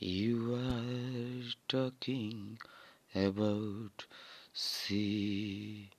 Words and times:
You 0.00 0.54
are 0.54 1.50
talking 1.66 2.60
about 3.16 4.06
sea 4.52 5.90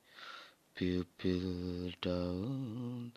pupil 0.74 1.92
down 2.00 3.12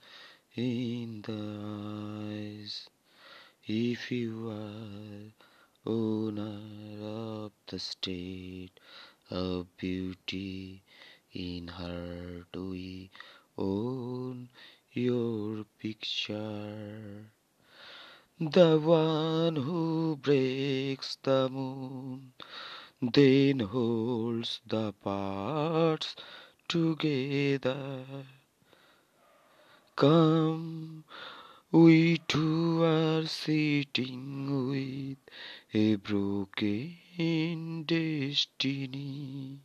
in 0.58 1.22
the 1.22 2.60
eyes. 2.60 2.90
If 3.66 4.12
you 4.12 4.50
are 4.52 5.90
owner 5.90 6.60
of 7.02 7.54
the 7.68 7.79
state 7.79 8.78
of 9.29 9.78
beauty 9.78 10.81
in 11.31 11.70
heart, 11.70 12.54
we 12.58 13.10
own 13.58 14.50
your 14.92 15.63
picture. 15.79 17.31
The 18.40 18.80
one 18.80 19.58
who 19.58 20.18
breaks 20.20 21.18
the 21.22 21.49
moon, 21.49 22.34
then 22.99 23.59
holds 23.59 24.59
the 24.66 24.91
parts 24.91 26.16
together. 26.67 28.04
Come, 29.95 31.04
we 31.71 32.17
two 32.27 32.84
are 32.84 33.27
sitting 33.27 34.68
with 34.70 35.18
a 35.71 35.95
broken 35.98 37.84
destiny. 37.84 39.59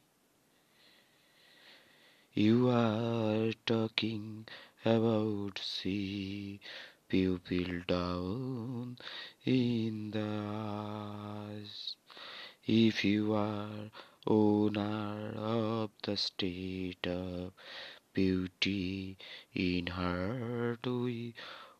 You 2.34 2.68
are 2.68 3.52
talking 3.64 4.46
about 4.84 5.58
sea 5.58 6.60
pupil 7.08 7.82
down 7.86 8.98
in 9.44 10.10
the 10.10 10.20
eyes. 10.20 11.96
If 12.66 13.04
you 13.04 13.34
are 13.34 13.90
owner 14.26 15.32
of 15.36 15.90
the 16.02 16.16
state 16.16 17.06
of 17.06 17.52
beauty 18.12 19.16
in 19.54 19.86
heart, 19.86 20.86
we 20.86 21.34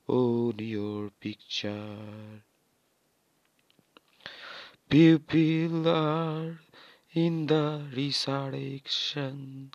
own 0.08 0.54
your 0.58 1.10
picture. 1.20 2.42
Pupil 4.88 5.88
are 5.88 6.58
in 7.12 7.46
the 7.46 7.82
resurrection 7.94 9.72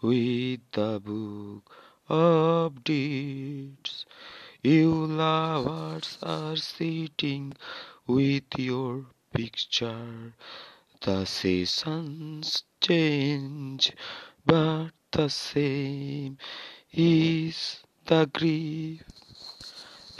with 0.00 0.60
the 0.72 1.00
book 1.00 1.74
of 2.08 2.84
deeds. 2.84 4.06
You 4.64 5.06
lovers 5.06 6.18
are 6.22 6.54
sitting 6.54 7.54
with 8.06 8.44
your 8.56 9.06
picture. 9.34 10.34
The 11.00 11.24
seasons 11.24 12.62
change, 12.80 13.90
but 14.46 14.90
the 15.10 15.28
same 15.30 16.38
is 16.92 17.80
the 18.06 18.30
grief, 18.32 19.02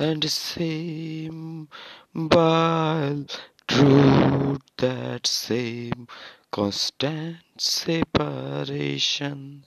and 0.00 0.28
same 0.28 1.68
while 2.12 3.24
through 3.68 4.58
that 4.78 5.28
same 5.28 6.08
constant 6.50 7.36
separation. 7.58 9.62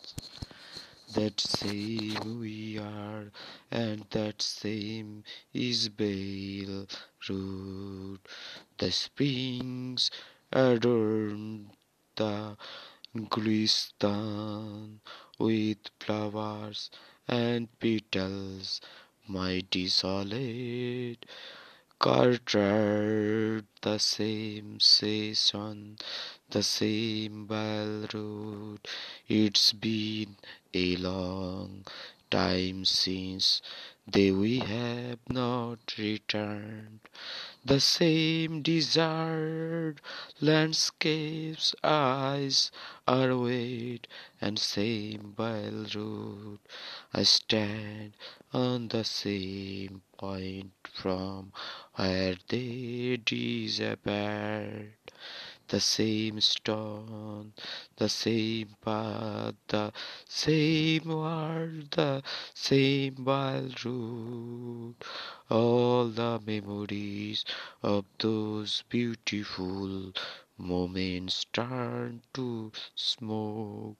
That 1.16 1.40
same 1.40 2.42
we 2.42 2.78
are, 2.78 3.32
and 3.72 4.06
that 4.10 4.42
same 4.42 5.24
is 5.54 5.88
Bale. 5.88 6.88
The 8.78 8.92
springs 8.92 10.12
adorn 10.52 11.72
the 12.18 12.58
Gulistan 13.16 15.00
with 15.40 15.78
flowers 16.02 16.92
and 17.30 17.70
petals. 17.80 18.82
My 19.26 19.62
desolate 19.62 21.26
Carter, 22.06 23.64
the 23.82 23.98
same 23.98 24.80
season, 24.80 25.98
the 26.52 26.62
same 26.62 27.48
bell 27.48 28.06
road. 28.14 28.78
It's 29.28 29.74
been 29.74 30.36
a 30.72 30.98
long 30.98 31.84
time 32.30 32.86
since 32.86 33.64
they 34.06 34.30
we 34.30 34.60
have 34.60 35.18
not 35.28 35.98
returned. 35.98 37.00
The 37.66 37.80
same 37.80 38.62
desired 38.62 40.00
landscapes 40.42 41.76
eyes 41.84 42.72
are 43.08 43.38
wait 43.38 44.08
and 44.42 44.60
same 44.60 45.34
bell 45.38 45.86
road. 45.96 46.60
I 47.14 47.24
stand 47.24 48.14
on 48.54 48.90
the 48.90 49.04
same 49.04 50.02
point 50.18 50.72
from 50.94 51.54
where 51.96 52.36
they 52.50 53.18
disappeared. 53.24 54.94
The 55.68 55.80
same 55.80 56.42
stone, 56.42 57.54
the 57.98 58.10
same 58.10 58.76
path, 58.82 59.56
the 59.68 59.92
same 60.28 61.06
world, 61.06 61.92
the 61.92 62.24
same 62.54 63.26
wild 63.26 63.84
road. 63.86 64.96
All 66.06 66.12
the 66.12 66.40
memories 66.46 67.44
of 67.82 68.06
those 68.20 68.84
beautiful 68.90 70.14
moments 70.56 71.48
turn 71.52 72.22
to 72.36 72.72
smoke. 72.94 73.98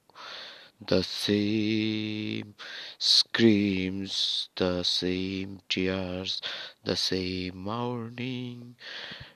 The 0.80 1.02
same 1.02 2.54
screams, 2.96 4.50
the 4.54 4.84
same 4.84 5.62
tears, 5.68 6.40
the 6.84 6.94
same 6.94 7.56
mourning, 7.56 8.76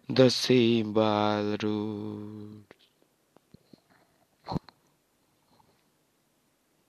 the 0.09 0.30
same 0.30 0.94
road. 0.94 2.69